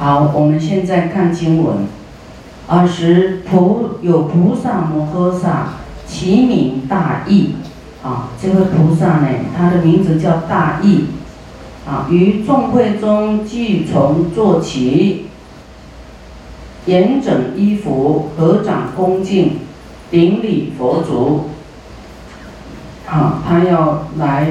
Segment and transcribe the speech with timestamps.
[0.00, 1.84] 好，我们现在看经文。
[2.68, 5.74] 尔时菩有菩萨摩诃萨，
[6.06, 7.56] 其名大义。
[8.02, 11.04] 啊，这位菩萨呢，他的名字叫大义。
[11.86, 15.26] 啊，于众会中即从坐起，
[16.86, 19.58] 严整衣服，合掌恭敬，
[20.10, 21.50] 顶礼佛足。
[23.06, 24.46] 啊，他要来，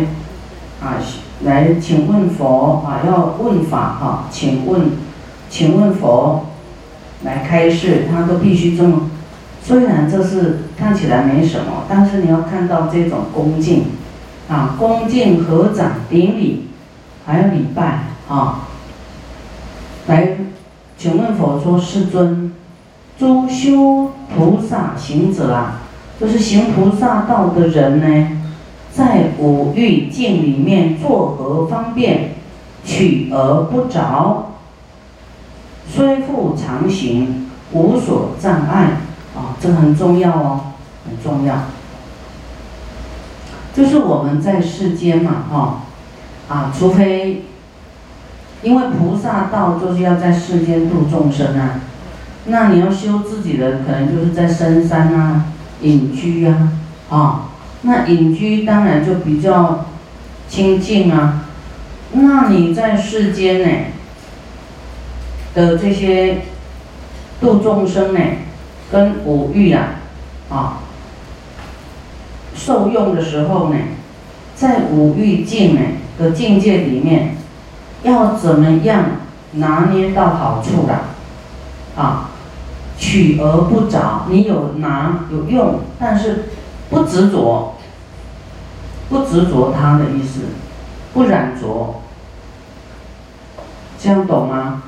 [0.79, 1.01] 啊，
[1.43, 4.91] 来请问佛啊，要问法哈，请问，
[5.49, 6.45] 请问佛，
[7.23, 9.09] 来开示，他都必须这么。
[9.63, 13.85] 虽然这是看起来没什么，但是你要看到这种恭敬，
[14.47, 16.67] 啊，恭敬合掌顶礼，
[17.25, 18.67] 还要礼拜啊。
[20.07, 20.37] 来，
[20.97, 22.53] 请问佛说，世尊，
[23.17, 25.81] 诸修菩萨行者啊，
[26.19, 28.35] 就是行菩萨道的人呢。
[28.91, 32.31] 在五欲境里面作何方便，
[32.83, 34.48] 取而不着，
[35.91, 38.97] 虽复常行，无所障碍
[39.35, 39.57] 啊！
[39.59, 40.61] 这很重要哦，
[41.05, 41.55] 很重要。
[43.73, 45.81] 就是我们在世间嘛，哈
[46.47, 47.45] 啊，除非
[48.61, 51.79] 因为菩萨道就是要在世间度众生啊，
[52.45, 55.45] 那你要修自己的，可能就是在深山啊、
[55.81, 56.71] 隐居啊，
[57.09, 57.45] 啊。
[57.81, 59.85] 那隐居当然就比较
[60.49, 61.45] 清净啊。
[62.11, 63.69] 那你在世间呢
[65.53, 66.41] 的这些
[67.41, 68.19] 度众生呢，
[68.91, 69.95] 跟五欲啊
[70.49, 70.79] 啊
[72.55, 73.77] 受用的时候呢，
[74.55, 75.81] 在五欲境呢
[76.17, 77.37] 的境界里面，
[78.03, 79.05] 要怎么样
[79.53, 80.93] 拿捏到好处的
[81.95, 82.29] 啊？
[82.97, 86.45] 取而不着，你有拿有用，但是。
[86.91, 87.75] 不执着，
[89.09, 90.39] 不执着他的意思，
[91.13, 92.01] 不染着，
[93.99, 94.81] 这样懂吗？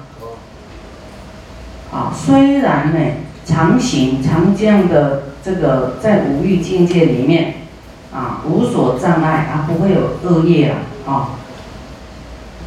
[1.92, 3.00] 啊，虽然呢，
[3.46, 7.56] 常行常这样的这个在五欲境界里面，
[8.14, 11.30] 啊，无所障碍啊，不会有恶业啊，啊。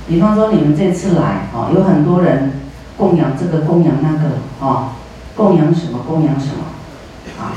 [0.06, 2.60] 比方说你们这次来啊，有很多人
[2.96, 4.92] 供养这个供养那个啊，
[5.34, 7.52] 供养什么供养什么，啊。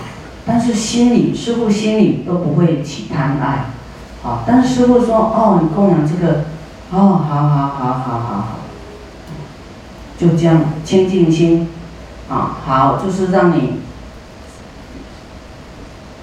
[0.50, 3.66] 但是心里，师傅心里都不会起贪爱，
[4.23, 4.44] 啊！
[4.47, 6.45] 但是师傅说，哦，你供养这个，
[6.89, 8.47] 哦，好好好好好，
[10.17, 11.69] 就这样清净心，
[12.29, 13.81] 啊，好，就是让你，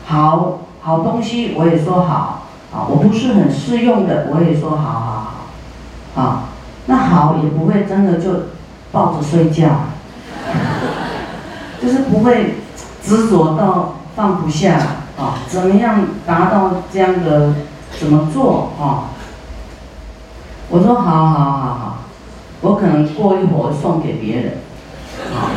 [0.06, 5.34] 好好东西我也说好，啊，我不是很适用的我也说好好
[6.14, 6.42] 好，啊，
[6.86, 8.30] 那好也不会真的就
[8.92, 9.68] 抱着睡觉，
[11.80, 12.56] 就是不会
[13.02, 13.94] 执着到。
[14.16, 14.78] 放不下
[15.18, 15.42] 啊？
[15.48, 17.52] 怎么样达到这样的？
[17.98, 19.10] 怎么做啊？
[20.70, 21.98] 我说好好好好，
[22.64, 24.52] 我可能过一会儿送给别人，
[25.34, 25.52] 啊，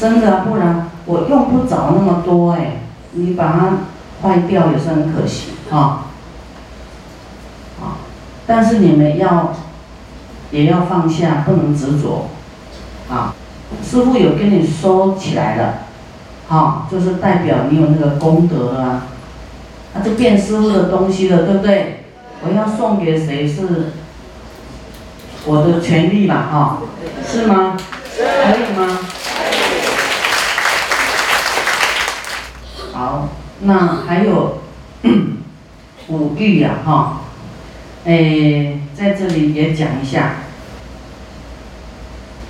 [0.00, 2.80] 真的，不然我用不着那么多哎，
[3.12, 3.78] 你把它
[4.22, 6.06] 坏掉也是很可惜啊。
[7.80, 8.00] 啊，
[8.46, 9.52] 但是你们要
[10.50, 12.28] 也要放下，不能执着
[13.10, 13.34] 啊。
[13.84, 15.74] 师傅有跟你说起来了。
[16.48, 19.02] 好，就是代表你有那个功德啊，
[19.92, 22.04] 那就变师傅的东西了，对不对？
[22.42, 23.92] 我要送给谁是
[25.50, 26.78] 我的权利吧，哈，
[27.26, 27.74] 是吗？
[28.18, 28.22] 可
[28.58, 28.98] 以吗？
[32.92, 33.28] 好，
[33.60, 34.58] 那还有
[36.08, 37.20] 五欲呀，哈，
[38.04, 40.34] 哎，在这里也讲一下，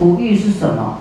[0.00, 0.98] 五欲是什么？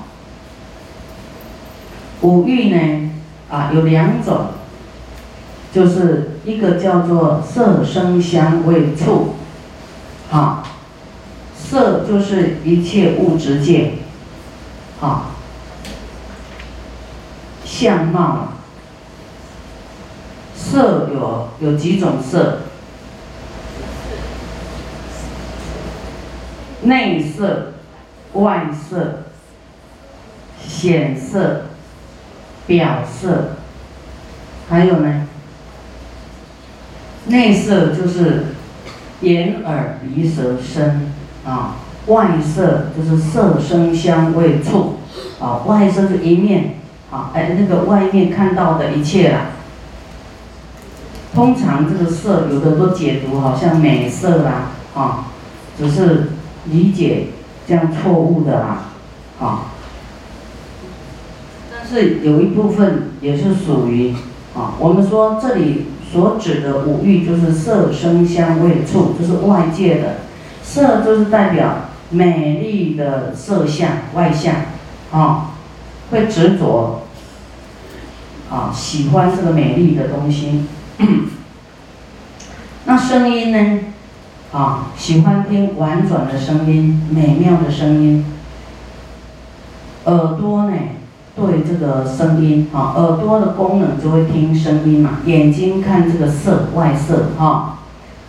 [2.21, 3.09] 五欲呢，
[3.49, 4.49] 啊，有两种，
[5.73, 9.33] 就是一个叫做色声香味触，
[10.29, 10.63] 好，
[11.69, 13.93] 色就是一切物质界，
[14.99, 15.31] 好，
[17.65, 18.53] 相貌，
[20.55, 22.59] 色有有几种色，
[26.83, 27.73] 内色、
[28.33, 29.23] 外色、
[30.65, 31.63] 显色。
[32.67, 33.51] 表色，
[34.69, 35.25] 还有呢，
[37.27, 38.47] 内色就是
[39.21, 41.13] 眼耳鼻舌身。
[41.47, 41.77] 啊，
[42.07, 44.97] 外色就是色声香味触
[45.39, 46.75] 啊，外色是一面
[47.09, 49.45] 啊，哎，那个外面看到的一切啦。
[51.33, 55.27] 通常这个色有的都解读好像美色啦啊，
[55.77, 56.31] 只是
[56.65, 57.27] 理解
[57.65, 58.85] 这样错误的啦
[59.39, 59.71] 啊。
[61.71, 64.13] 但是有一部分也是属于
[64.55, 70.15] 啊，我们说这里所指的五欲就是色声香味触，就是外界的
[70.67, 74.53] 色，就是代表美丽的色相外相，
[75.11, 75.51] 啊，
[76.11, 77.03] 会执着，
[78.51, 80.65] 啊，喜欢这个美丽的东西。
[82.85, 83.79] 那声音呢？
[84.51, 88.25] 啊，喜欢听婉转的声音，美妙的声音。
[90.05, 90.77] 耳朵呢，
[91.35, 95.19] 对这个声音，啊，耳朵的功能就会听声音嘛。
[95.25, 97.79] 眼睛看这个色，外色，哈。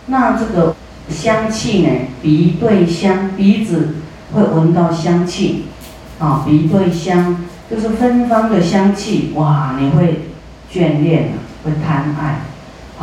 [0.07, 0.75] 那这个
[1.09, 1.89] 香气呢，
[2.21, 3.95] 鼻对香，鼻子
[4.33, 5.65] 会闻到香气，
[6.19, 10.21] 啊，鼻对香就是芬芳的香气，哇，你会
[10.71, 11.33] 眷恋，
[11.63, 12.41] 会贪爱，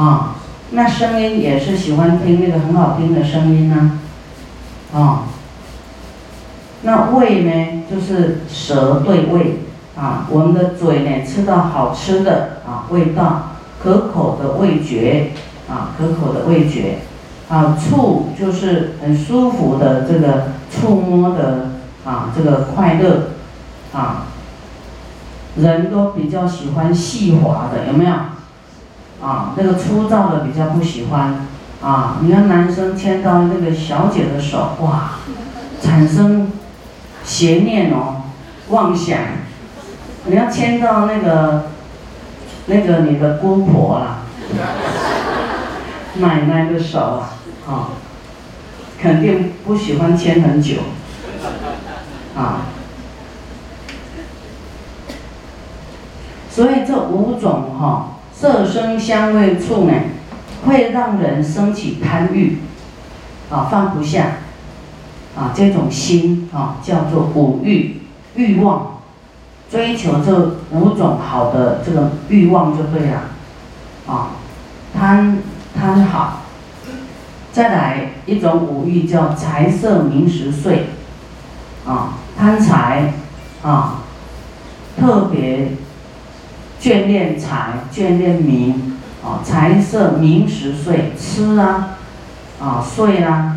[0.02, 0.36] 啊。
[0.72, 4.00] 那声音也是喜欢听那个很好听的声音呢，
[4.92, 5.28] 啊，
[6.82, 9.60] 那味呢就是舌对味
[9.96, 15.30] 啊，我们的嘴呢吃到好吃的啊味道，可口的味觉
[15.68, 16.98] 啊，可口的味觉，
[17.48, 21.70] 啊，触就是很舒服的这个触摸的
[22.04, 23.30] 啊这个快乐，
[23.92, 24.26] 啊，
[25.56, 28.10] 人都比较喜欢细滑的，有没有？
[29.24, 31.46] 啊，那个粗糙的比较不喜欢，
[31.82, 35.12] 啊，你看男生牵到那个小姐的手，哇，
[35.80, 36.50] 产生
[37.24, 38.22] 邪念哦，
[38.68, 39.18] 妄想。
[40.26, 41.66] 你要牵到那个
[42.66, 44.18] 那个你的姑婆啦，
[46.18, 47.35] 奶奶的手啊，
[47.66, 47.90] 啊，
[49.00, 50.76] 肯定不喜欢牵很久，
[52.36, 52.66] 啊。
[56.50, 58.12] 所以这五种哈。
[58.38, 59.94] 色声香味触呢，
[60.66, 62.58] 会让人升起贪欲，
[63.48, 64.26] 啊，放不下，
[65.34, 68.02] 啊，这种心啊，叫做五欲，
[68.34, 69.00] 欲望，
[69.70, 73.22] 追求这五种好的这个欲望就对了，
[74.06, 74.32] 啊，
[74.94, 75.38] 贪
[75.74, 76.42] 贪好，
[77.56, 80.88] 再来一种五欲叫财色名食睡，
[81.86, 83.14] 啊，贪财，
[83.62, 84.02] 啊，
[85.00, 85.68] 特别。
[86.78, 91.96] 眷恋财，眷恋名，啊，财色名食睡，吃啊，
[92.60, 93.56] 啊，睡啊，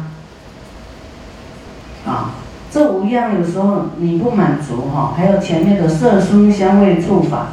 [2.07, 2.31] 啊，
[2.71, 7.47] 这五样有时候你不满足哈，还有前面的色声香味触法，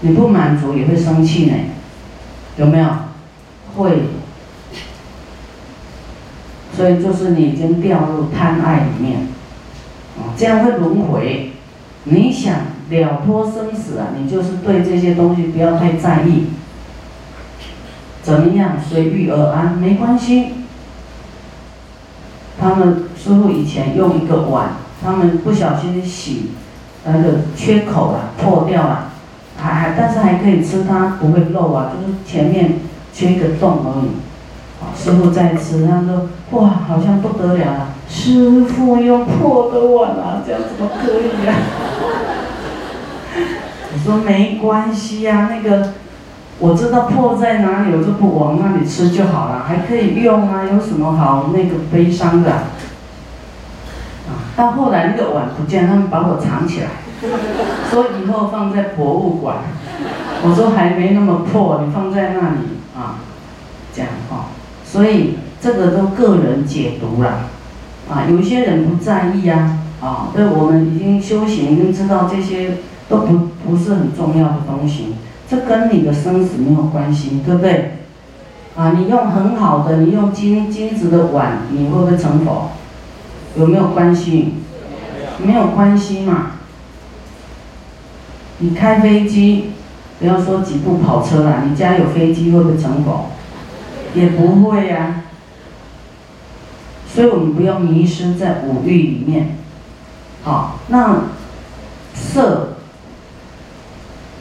[0.00, 1.54] 你不满足也会生气呢，
[2.56, 2.88] 有没有？
[3.76, 4.02] 会，
[6.76, 9.20] 所以就是你已经掉入贪爱里面，
[10.18, 11.52] 啊，这样会轮回，
[12.04, 12.54] 你想。
[12.88, 14.14] 了脱生死啊！
[14.16, 16.44] 你就是对这些东西不要太在意，
[18.22, 20.52] 怎么样随遇而安没关系。
[22.60, 26.50] 他们师傅以前用一个碗，他们不小心洗，
[27.04, 29.10] 那个缺口了，破掉了，
[29.56, 32.74] 还还但是还可以吃，它不会漏啊，就是前面
[33.12, 34.10] 缺一个洞而已。
[34.96, 41.54] 师傅在吃，他说哇，好像不得了了，师傅用破的碗啊，这样怎么可以啊？
[43.92, 45.92] 我说没关系呀，那个
[46.58, 52.52] 我知道破在哪里，我就不往那里吃就好了，还可以用啊，有什么好那个悲伤的？
[52.52, 52.62] 啊，
[54.56, 56.88] 到后来那个碗不见，他们把我藏起来，
[57.90, 59.56] 说以后放在博物馆。
[60.42, 62.58] 我说还没那么破，你放在那里
[62.94, 63.16] 啊，
[63.92, 64.46] 这样哈。
[64.90, 67.48] 所以这个都个人解读了，
[68.08, 72.76] 啊，有些人不在意啊，啊，对我们已经修行，已经知道这些。
[73.08, 75.14] 都不不是很重要的东西，
[75.48, 77.98] 这跟你的生死没有关系，对不对？
[78.74, 82.72] 啊，你用很好的，你用金金子的碗，你会不会成佛？
[83.56, 84.54] 有没有关系？
[85.38, 86.54] 没有关系嘛。
[88.58, 89.70] 你开飞机，
[90.18, 93.26] 不要说几部跑车了，你家有飞机会不会成佛？
[94.16, 95.22] 也不会呀。
[97.06, 99.56] 所以我们不要迷失在五欲里面。
[100.42, 101.20] 好，那
[102.14, 102.72] 色。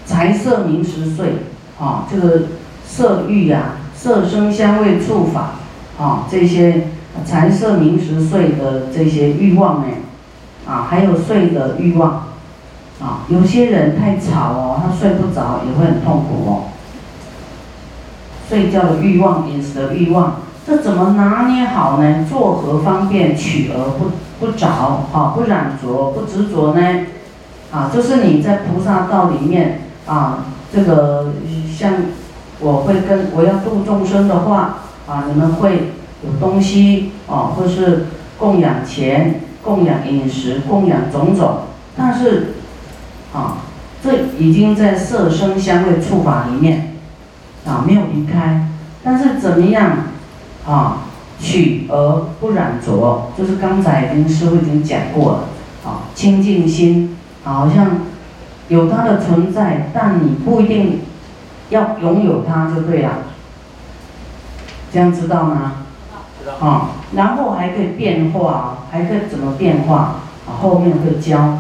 [0.08, 1.34] 财色名食睡，
[1.80, 2.44] 啊，这个
[2.86, 5.56] 色欲呀，色声香味触法，
[5.98, 6.90] 啊，这些
[7.26, 9.88] 财色名食睡的这些欲望呢，
[10.68, 12.28] 啊，还有睡的欲望，
[13.02, 16.64] 啊，有些人太吵哦，他睡不着也会很痛苦哦。
[18.50, 22.26] 睡觉的欲望，饮食的欲望，这怎么拿捏好呢？
[22.30, 26.82] 作何方便取而不不着，啊，不染着，不执着呢？
[27.72, 29.82] 啊，就是你在菩萨道里面。
[30.08, 31.34] 啊，这个
[31.76, 31.94] 像
[32.60, 38.06] 我会跟我要度众生的话，啊，你们会有东西啊，或是
[38.38, 41.62] 供养钱、供养饮食、供养种种，
[41.98, 42.54] 但是
[43.34, 43.58] 啊，
[44.04, 46.95] 这已经在色声香味触法里面
[47.66, 48.68] 啊，没有离开。
[49.04, 49.98] 但是怎么样
[50.68, 50.98] 啊？
[51.38, 55.40] 取而不染浊，就是刚才跟师傅已经讲过了，
[55.86, 57.88] 啊，清净心，好像
[58.70, 61.02] 有它的存在，但你不一定
[61.70, 63.12] 要拥有它就对了，
[64.94, 65.74] 这样知道吗？
[66.42, 66.66] 知道。
[66.66, 70.22] 啊，然后还可以变化，还可以怎么变化？
[70.48, 71.58] 啊，后面会教。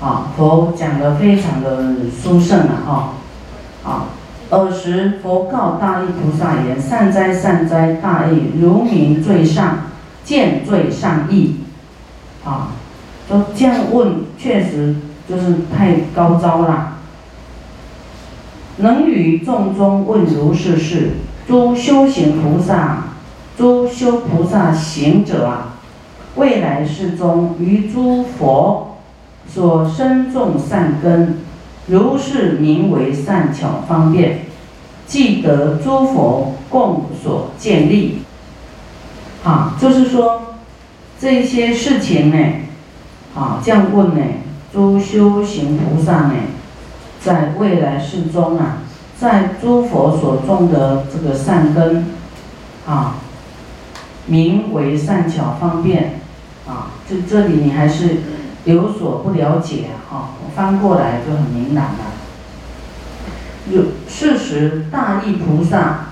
[0.00, 3.08] 啊，佛讲的非常的殊胜啊，哈，
[3.84, 4.06] 啊。
[4.50, 9.78] 尔时，佛告大力菩萨言：“善哉，善哉，大义如名最上，
[10.22, 11.60] 见最上义。”
[12.44, 12.68] 啊，
[13.26, 16.98] 说这样问确实就是太高招了。
[18.76, 21.12] 能与众中问如是事，
[21.48, 23.04] 诸修行菩萨，
[23.56, 25.74] 诸修菩萨行者啊，
[26.36, 28.98] 未来世中于诸佛
[29.48, 31.38] 所生种善根。
[31.86, 34.46] 如是名为善巧方便，
[35.06, 38.22] 记得诸佛共所建立。
[39.44, 40.54] 啊，就是说
[41.20, 42.36] 这些事情呢，
[43.34, 44.22] 啊，这样问呢，
[44.72, 46.34] 诸修行菩萨呢，
[47.20, 48.78] 在未来世中啊，
[49.20, 52.06] 在诸佛所种的这个善根，
[52.86, 53.16] 啊，
[54.26, 56.20] 名为善巧方便，
[56.66, 58.22] 啊，就这里你还是
[58.64, 60.30] 有所不了解啊。
[60.54, 62.14] 翻过来就很明朗了。
[63.70, 66.08] 有事实，大义菩萨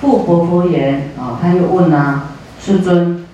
[0.00, 3.24] 复活佛言啊，他又问啊，世尊，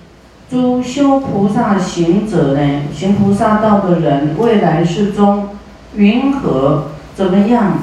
[0.49, 5.49] 诸修菩萨行者呢，行菩萨道的人，未来世中
[5.95, 7.79] 云何怎么样？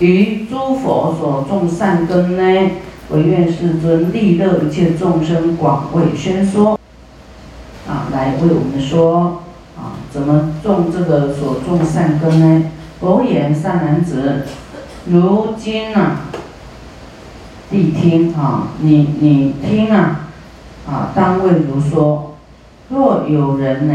[0.00, 2.70] 于诸佛所种善根呢？
[3.10, 6.77] 唯愿世尊利乐一切众生，广为宣说。
[8.12, 9.42] 来为我们说
[9.76, 9.98] 啊。
[10.10, 12.70] 怎么种这个所种善根呢？
[13.00, 14.46] 佛言：善男子，
[15.06, 16.22] 如今啊，
[17.70, 20.28] 谛听啊，你你听啊，
[20.88, 22.24] 啊，当为如说。
[22.88, 23.94] 若有人呢，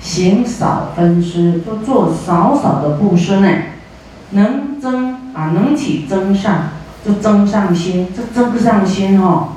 [0.00, 3.48] 行少分施，就做少少的布施呢，
[4.30, 6.70] 能增啊，能起增上，
[7.04, 9.48] 就增上心，这增上心哦，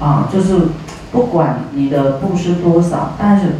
[0.00, 0.58] 啊，就是
[1.14, 3.54] 不管你的布施多少，但是。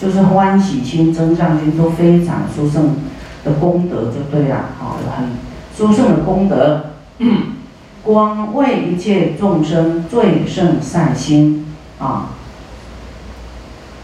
[0.00, 2.96] 就是欢喜心、增上心都非常殊胜
[3.44, 5.28] 的功德就对了，好，很
[5.76, 6.86] 殊胜的功德。
[8.02, 12.30] 光为一切众生最胜善心啊，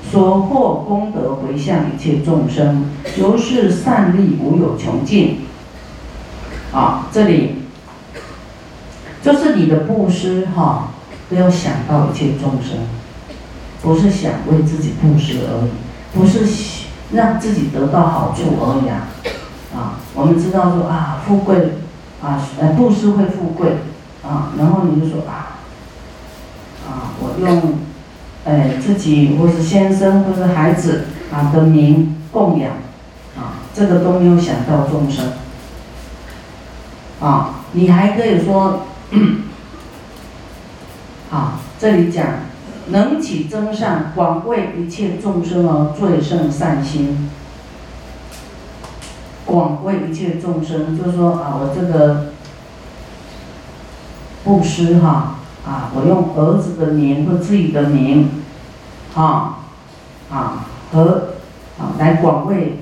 [0.08, 2.84] 所获功德回向一切众生，
[3.18, 5.40] 如是善利无有穷尽。
[6.72, 7.56] 啊，这里
[9.20, 10.90] 就是你的布施哈，
[11.30, 12.78] 都要想到一切众生，
[13.82, 15.70] 不是想为自己布施而已。
[16.14, 16.40] 不是
[17.12, 19.08] 让自己得到好处而已啊！
[19.76, 21.74] 啊，我们知道说啊，富贵
[22.22, 23.72] 啊，呃，布施会富贵
[24.26, 25.60] 啊，然后你就说啊，
[26.88, 27.74] 啊，我用，
[28.46, 32.70] 哎，自己或是先生或是孩子啊的名供养
[33.36, 35.26] 啊，这个都没有想到众生
[37.20, 38.86] 啊，你还可以说，
[41.30, 42.26] 啊，这里讲。
[42.90, 47.28] 能起增善，广为一切众生而最胜善心。
[49.44, 52.28] 广为一切众生，就是说啊，我这个
[54.42, 55.34] 布施哈
[55.66, 58.30] 啊，我用儿子的名或自己的名，
[59.14, 59.58] 啊
[60.30, 61.34] 啊和
[61.78, 62.78] 啊来广为，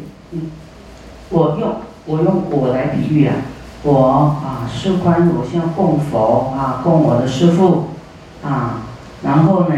[1.30, 3.34] 我用我用我来比喻啊，
[3.82, 7.88] 我啊师观我先供佛啊，供我的师父
[8.46, 8.82] 啊。
[9.22, 9.74] 然后呢，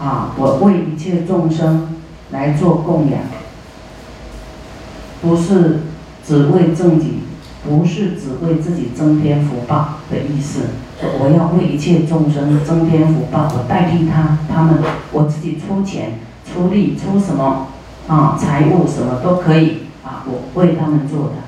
[0.00, 1.96] 啊，我为一切众生
[2.30, 3.20] 来做供养，
[5.22, 5.80] 不是
[6.26, 7.20] 只为自己，
[7.62, 10.60] 不是只为自己增添福报的意思。
[11.20, 14.78] 我要为一切众生增添福报，我代替他，他们
[15.12, 17.68] 我自己出钱、出力、出什么
[18.08, 21.45] 啊，财物什么都可以啊，我为他们做的。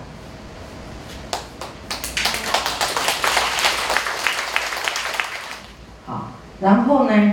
[6.60, 7.32] 然后呢，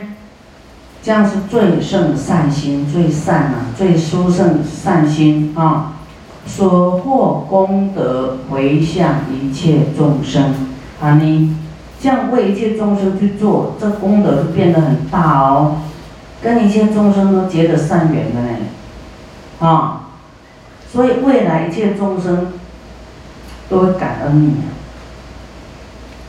[1.01, 5.93] 这样是最胜善心，最善啊，最殊胜善心啊，
[6.45, 10.53] 所获功德回向一切众生。
[11.01, 11.57] 啊，你
[11.99, 15.77] 这样为一切众生去做，这功德就变得很大哦，
[16.41, 18.47] 跟一切众生都结得善缘的呢，
[19.59, 20.01] 啊，
[20.91, 22.53] 所以未来一切众生
[23.67, 24.53] 都会感恩你。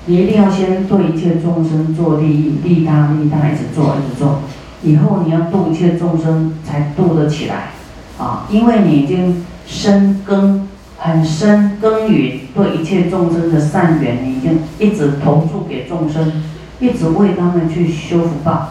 [0.06, 4.40] 你一定要先对一切众生做利益，利他利他，一直做一直做，
[4.82, 7.70] 以后你要度一切众生才度得起来，
[8.16, 16.42] 啊，因为你已经深耕很深耕耘，对一切众生的善缘，你已经一直投注给众生，
[16.78, 18.68] 一直为他们去修福报。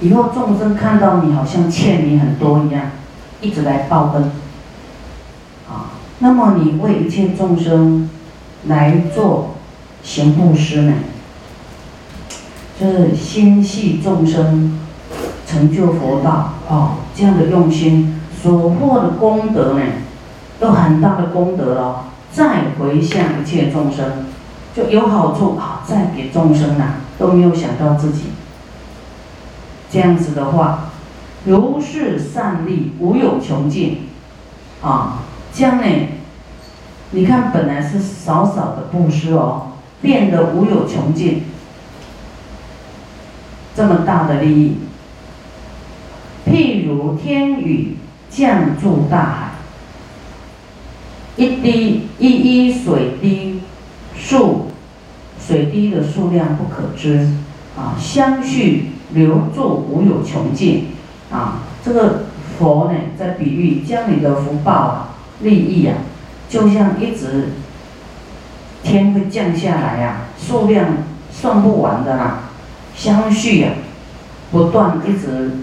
[0.00, 2.90] 以后众生看到你好像欠你很多一样，
[3.42, 4.32] 一直来报恩。
[5.68, 8.08] 啊，那么你为一切众生
[8.66, 9.56] 来做
[10.02, 10.94] 行布施呢？
[12.80, 14.78] 就是心系众生，
[15.46, 19.82] 成就佛道啊，这样的用心所获的功德呢？
[20.60, 24.26] 有很大的功德哦，再回向一切众生，
[24.74, 25.82] 就有好处啊！
[25.86, 28.26] 再给众生呐，都没有想到自己。
[29.90, 30.90] 这样子的话，
[31.44, 34.08] 如是善利无有穷尽，
[34.82, 35.18] 啊，
[35.52, 35.84] 这样呢，
[37.10, 39.71] 你看本来是少少的布施哦，
[40.02, 41.44] 变得无有穷尽，
[43.74, 44.76] 这么大的利益。
[46.46, 47.96] 譬如天雨
[48.28, 49.48] 降注大海。
[51.34, 53.62] 一滴一一水滴
[54.14, 54.66] 数，
[55.40, 57.26] 水滴的数量不可知，
[57.74, 60.88] 啊，相续流注无有穷尽，
[61.30, 62.24] 啊，这个
[62.58, 65.96] 佛呢在比喻将你的福报啊、利益啊，
[66.50, 67.52] 就像一直
[68.82, 70.86] 天会降下来呀，数量
[71.30, 72.40] 算不完的啦，
[72.94, 73.70] 相续呀，
[74.50, 75.58] 不断一直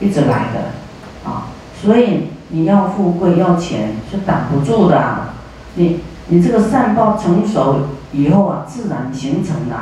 [0.00, 1.48] 一直来的，啊，
[1.82, 2.30] 所以。
[2.48, 5.34] 你要富贵要钱是挡不住的，啊
[5.74, 5.98] 你
[6.28, 9.74] 你这个善报成熟以后啊，自然形成的，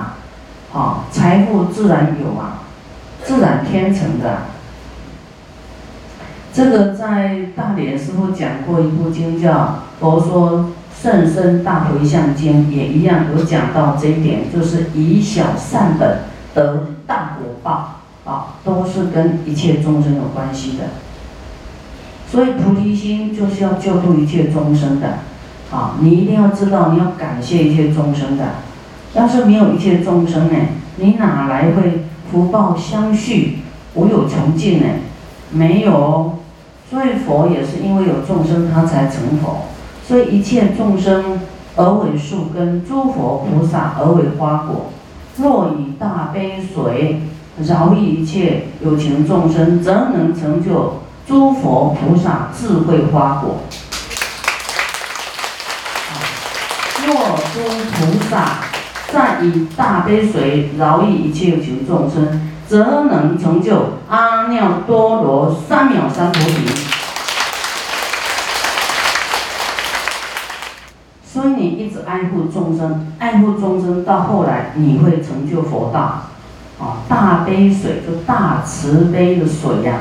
[0.72, 2.62] 啊，财富自然有啊，
[3.22, 4.44] 自然天成的。
[6.54, 9.52] 这个在大连师傅讲过一部经叫
[10.00, 10.70] 《佛说
[11.04, 16.20] 甚深大回向经》，也一样有讲到这一点，就是以小善本
[16.54, 20.84] 得大果报，啊，都是跟一切众生有关系的。
[22.26, 25.18] 所以菩提心就是要救度一切众生的，
[25.70, 28.44] 啊，你一定要知道，你要感谢一切众生的。
[29.12, 30.58] 要是没有一切众生呢，
[30.96, 33.58] 你哪来会福报相续，
[33.92, 34.86] 无有穷尽呢？
[35.52, 36.38] 没有。
[36.90, 39.66] 所以佛也是因为有众生，他才成佛。
[40.06, 41.40] 所以一切众生
[41.76, 44.90] 而为树根，诸佛菩萨而为花果。
[45.36, 47.22] 若以大悲水
[47.58, 51.00] 饶益一切有情众生，则能成就。
[51.26, 53.60] 诸佛菩萨智慧花果，
[57.06, 57.14] 若
[57.54, 57.60] 诸
[57.94, 58.58] 菩萨
[59.10, 66.83] 再以大悲水饶益一切有情众生，则能成就阿耨多罗三藐三菩提。
[71.34, 76.26] 所以你一直爱护众生，爱护众生，到后来你会成就佛道。
[76.78, 79.94] 啊，大悲水就大慈悲的水呀，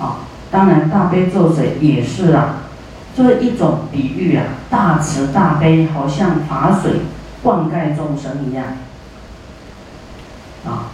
[0.00, 0.24] 啊。
[0.50, 2.60] 当然，大悲咒水也是啊，
[3.14, 6.92] 就是一种比喻啊，大慈大悲，好像法水
[7.42, 8.64] 灌溉众生一样，
[10.64, 10.88] 啊，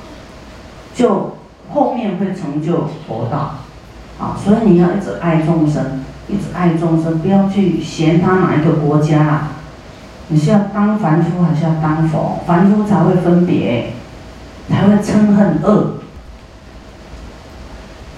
[0.93, 1.37] 就
[1.73, 3.55] 后面会成就佛道，
[4.19, 9.49] 啊，所以你要一直爱众生，一直爱众生，不要去嫌他哪一个国家啊，
[10.33, 12.39] 你是要当凡夫还是要当佛？
[12.47, 13.93] 凡夫才会分别，
[14.69, 15.95] 才会嗔恨恶。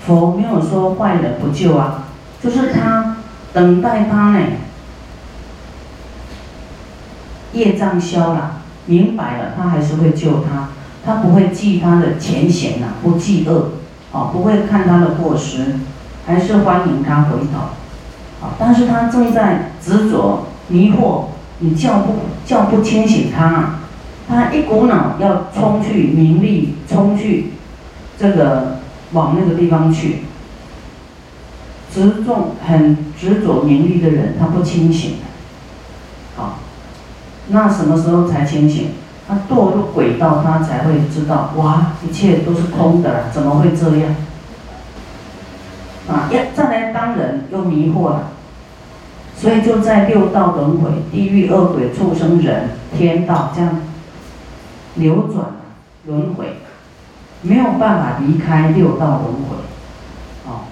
[0.06, 2.04] 佛没有说坏人不救啊，
[2.42, 3.16] 就是他
[3.54, 4.40] 等待他呢，
[7.54, 10.68] 业障消了，明白了，他还是会救他，
[11.06, 13.70] 他不会记他的前嫌呐，不记恶，
[14.10, 15.76] 哦，不会看他的过失，
[16.26, 21.26] 还是欢迎他回头，啊，但是他正在执着迷惑，
[21.58, 23.80] 你叫不叫不清醒他，
[24.28, 27.52] 他一股脑要冲去名利，冲去
[28.18, 28.78] 这个。
[29.14, 30.20] 往那个地方去，
[31.92, 35.16] 执重很执着名利的人，他不清醒。
[36.34, 36.60] 好，
[37.48, 38.92] 那什么时候才清醒？
[39.28, 44.14] 他堕入轨道，他才会知道，哇，一切都是空的，怎么会这样？
[46.08, 48.30] 啊，要再来当人又迷惑了，
[49.42, 53.80] 所以就在六道轮回，地狱、恶鬼、畜生、人、天道这样
[54.94, 55.46] 流转
[56.06, 56.58] 轮回。
[57.44, 59.56] 没有办法离开六道轮回，
[60.46, 60.70] 哦，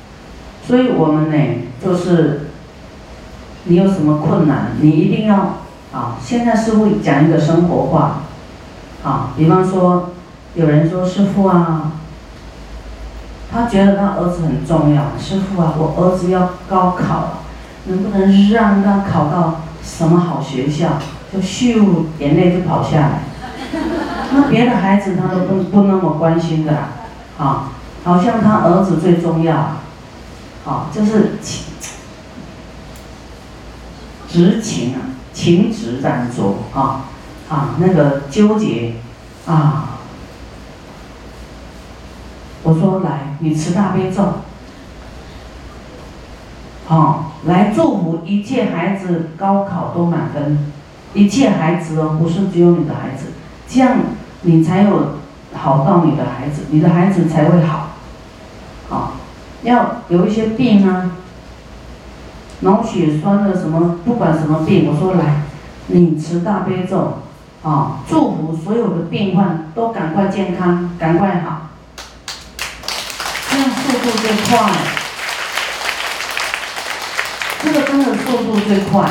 [0.64, 1.36] 所以我们呢，
[1.84, 2.50] 就是
[3.64, 5.56] 你有什么困难，你一定要
[5.92, 6.16] 啊。
[6.22, 8.20] 现在师傅讲一个生活化，
[9.02, 10.10] 啊，比方说，
[10.54, 11.94] 有人说师傅啊，
[13.50, 17.39] 他觉得他儿子很重要，师傅啊，我儿子要高考，
[17.86, 20.98] 能不能让他考到什么好学校？
[21.32, 23.22] 就咻，眼泪就跑下来。
[24.32, 26.88] 那别的孩子他都不不那么关心的啦，
[27.38, 27.72] 啊，
[28.04, 29.56] 好像他儿子最重要，
[30.64, 31.64] 啊，就是情
[34.28, 34.98] 执情啊，
[35.32, 37.06] 情执染着啊
[37.48, 38.94] 啊，那个纠结
[39.46, 39.86] 啊。
[42.62, 44.34] 我说来，你持大悲咒，
[46.90, 50.72] 哦，来祝福一切孩子高考都满分，
[51.14, 53.26] 一切孩子哦，不是只有你的孩子，
[53.68, 53.98] 这样
[54.42, 55.14] 你才有
[55.54, 57.90] 好到你的孩子，你的孩子才会好，
[58.88, 59.12] 好，
[59.62, 61.12] 要有一些病啊。
[62.62, 65.44] 脑血栓的什么，不管什么病，我说来，
[65.86, 67.22] 你持大悲咒，
[67.62, 71.68] 啊，祝福所有的病患都赶快健康，赶快好，
[73.48, 74.72] 这样速度就快，
[77.62, 79.10] 这个真的速度最快，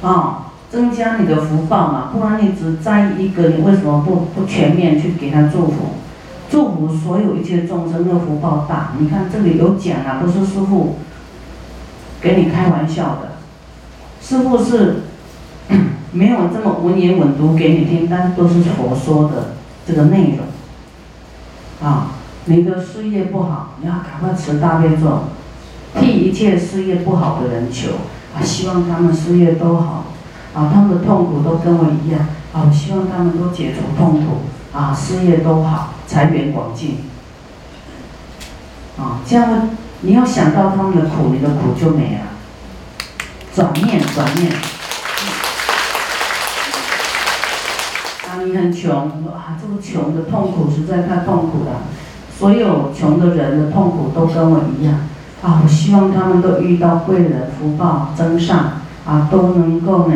[0.00, 5.96] 啊，增加你的福报嘛，不然你只在意一个，你为什么不不全面去给他祝福？
[6.48, 10.98] 祝福所有一切众生的福报大，你看这里有讲啊，不是师傅。
[12.18, 13.32] 给你开玩笑的，
[14.22, 15.02] 师傅是
[16.12, 19.54] 没有这么文言文读给你听，但是都是佛说的
[19.86, 21.86] 这个内容。
[21.86, 22.12] 啊，
[22.46, 25.24] 你的事业不好，你要赶快持大悲咒，
[26.00, 27.90] 替一切事业不好的人求
[28.34, 30.04] 啊，希望他们事业都好，
[30.54, 32.20] 啊，他们的痛苦都跟我一样，
[32.52, 34.42] 啊，我希望他们都解除痛苦，
[34.76, 36.98] 啊，事业都好，财源广进，
[38.98, 39.70] 啊，这样。
[40.02, 42.20] 你要想到他们的苦，你的苦就没了。
[43.54, 44.52] 转念，转念。
[48.28, 51.84] 啊，你很穷，啊，这个穷的痛苦实在太痛苦了。
[52.38, 55.08] 所有穷的人的痛苦都跟我一样。
[55.46, 58.58] 啊，我希望他们都遇到贵人，福报增上，
[59.06, 60.14] 啊，都能够呢，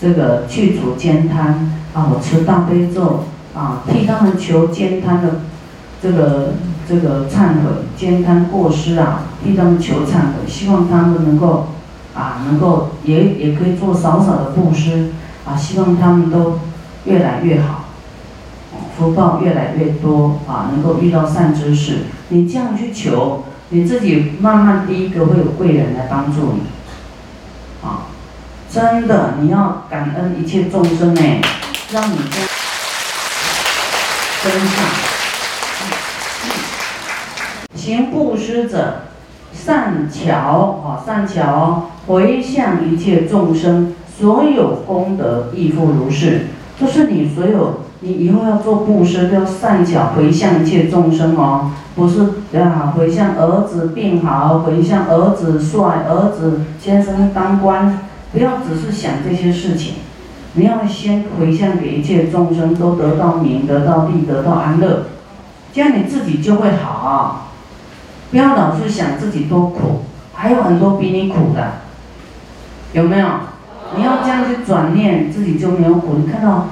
[0.00, 1.72] 这个去除煎贪。
[1.92, 5.40] 啊，我持大悲咒，啊，替他们求煎贪的。
[6.02, 6.54] 这个
[6.88, 11.66] 这个忏悔，兼贪过失啊，替他们求忏悔，希望他们能够
[12.14, 15.10] 啊，能够也也可以做少少的布施
[15.44, 16.60] 啊，希望他们都
[17.04, 17.84] 越来越好，
[18.96, 22.04] 福报越来越多啊，能够遇到善知识。
[22.28, 26.62] 你这样去求，你自己慢慢第一个会有贵人来帮助你，
[27.86, 28.08] 啊，
[28.68, 31.40] 真的你要感恩一切众生哎，
[31.92, 32.32] 让你跟
[34.42, 34.84] 跟上。
[37.76, 39.02] 行布施者，
[39.52, 46.48] 善巧啊，善巧回向一切众生，所有功德亦复如是。
[46.80, 52.22] 就是你所有，你以后要做布施，都要善巧回向一切众生哦，不是
[52.58, 57.98] 啊，回向儿子病好，回向儿子帅，儿子先生当官，
[58.32, 59.96] 不要只是想这些事情，
[60.54, 65.04] 你要先回向给一切众生，都得到名，得到利，得到安乐，
[65.72, 67.48] 这样你自己就会好。
[68.30, 71.72] 不要老是想自己多苦，还有很多比你苦的，
[72.94, 73.26] 有没有？
[73.96, 76.14] 你要这样去转念，自己就没有苦。
[76.24, 76.68] 你看到，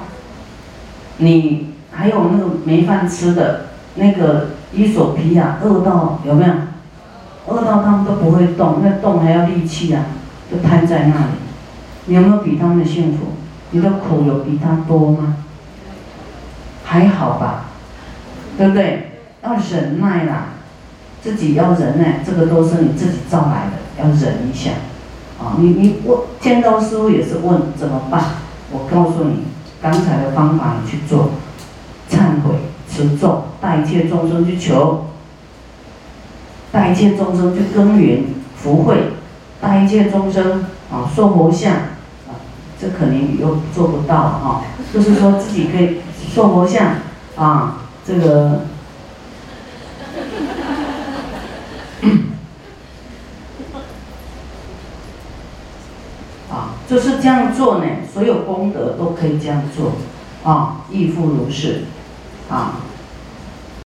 [1.19, 6.53] 你还有那个没饭吃的，那个伊索皮亚饿到有没有？
[7.47, 10.05] 饿到他们都不会动，那动还要力气啊，
[10.51, 11.31] 就瘫在那里。
[12.05, 13.27] 你有没有比他们幸福？
[13.71, 15.37] 你的苦有比他多吗？
[16.83, 17.65] 还好吧，
[18.57, 19.11] 对不对？
[19.43, 20.45] 要忍耐啦。
[21.21, 24.71] 自己要忍耐，这个都是你自己造来的，要忍一下。
[25.37, 28.23] 啊，你你问见到师傅也是问怎么办？
[28.71, 29.43] 我告诉你，
[29.81, 31.31] 刚才的方法你去做，
[32.09, 32.55] 忏悔、
[32.89, 35.05] 持咒，带一切众生去求，
[36.71, 38.25] 带一切众生去耕耘
[38.57, 39.13] 福慧，
[39.61, 42.35] 带一切众生啊受佛像，啊，
[42.79, 44.61] 这可能又做不到啊。
[44.93, 45.97] 就是说自己可以
[46.33, 46.95] 受佛像
[47.35, 48.61] 啊，这个。
[56.89, 59.91] 就是这样做呢，所有功德都可以这样做，
[60.43, 61.83] 啊，亦复如是，
[62.49, 62.88] 啊。